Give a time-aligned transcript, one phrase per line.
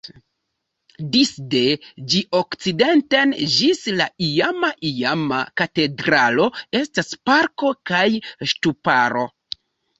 [1.15, 1.59] Disde
[2.13, 6.51] ĝi okcidenten ĝis la iama iama katedralo
[6.83, 8.05] estas parko kaj
[8.55, 9.31] ŝtuparo.